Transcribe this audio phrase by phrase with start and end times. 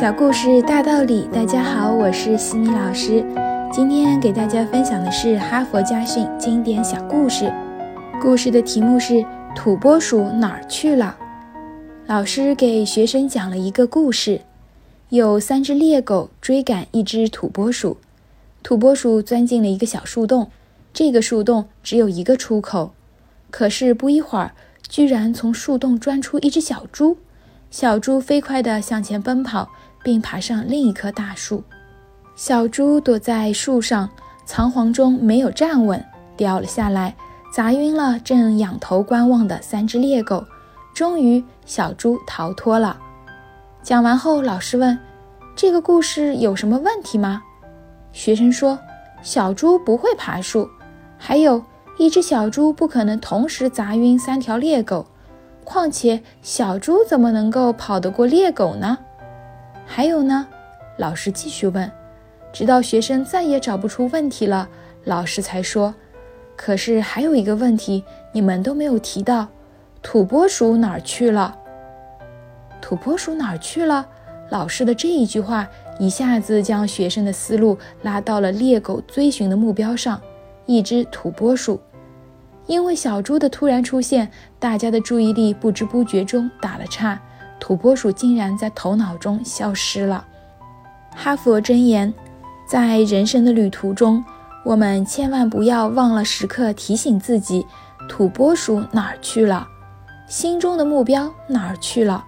[0.00, 3.22] 小故事大道理，大家好，我是西米老师。
[3.70, 7.52] 今天给大家分享的是哈佛家训经典小故事。
[8.18, 9.12] 故事的题目是
[9.54, 11.18] 《土拨鼠哪儿去了》。
[12.06, 14.40] 老师给学生讲了一个故事：
[15.10, 17.98] 有三只猎狗追赶一只土拨鼠，
[18.62, 20.50] 土拨鼠钻进了一个小树洞，
[20.94, 22.92] 这个树洞只有一个出口。
[23.50, 24.52] 可是不一会儿，
[24.88, 27.18] 居然从树洞钻出一只小猪。
[27.70, 29.70] 小猪飞快地向前奔跑，
[30.02, 31.62] 并爬上另一棵大树。
[32.34, 34.08] 小猪躲在树上，
[34.44, 36.02] 仓皇中没有站稳，
[36.36, 37.14] 掉了下来，
[37.52, 40.44] 砸晕了正仰头观望的三只猎狗。
[40.94, 42.98] 终于，小猪逃脱了。
[43.82, 44.98] 讲完后，老师问
[45.54, 47.42] ：“这个故事有什么问题吗？”
[48.12, 48.78] 学生说
[49.22, 50.68] ：“小猪不会爬树，
[51.16, 51.62] 还有
[51.98, 55.06] 一只小猪不可能同时砸晕三条猎狗。”
[55.62, 58.98] 况且小猪怎么能够跑得过猎狗呢？
[59.92, 60.46] 还有呢？
[60.98, 61.90] 老师继续问，
[62.52, 64.68] 直到学生再也找不出问题了，
[65.02, 65.92] 老师才说
[66.54, 69.48] ：“可是还有一个问题，你们都没有提到，
[70.00, 71.58] 土拨鼠哪儿去了？”
[72.80, 74.06] 土拨鼠哪儿去了？
[74.50, 75.68] 老师的这一句话
[75.98, 80.22] 一下子将学生的思路拉到了猎狗追寻的目标上——
[80.66, 81.80] 一只土拨鼠。
[82.68, 84.30] 因为小猪的突然出现，
[84.60, 87.20] 大家的注意力不知不觉中打了岔，
[87.60, 90.24] 土拨鼠竟然在头脑中消失了。
[91.14, 92.12] 哈佛箴言：
[92.66, 94.24] 在人生的旅途中，
[94.64, 97.66] 我们千万不要忘了时刻提醒自己：
[98.08, 99.68] 土拨鼠哪儿去了？
[100.26, 102.24] 心中的目标哪儿去了？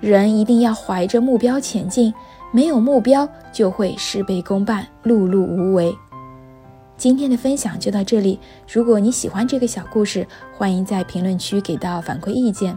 [0.00, 2.12] 人一定要怀着目标前进，
[2.52, 5.96] 没有目标就会事倍功半，碌碌无为。
[6.96, 8.38] 今天的分享就到这里。
[8.72, 10.26] 如果你喜欢这个小故事，
[10.56, 12.76] 欢迎在评论区给到反馈意见。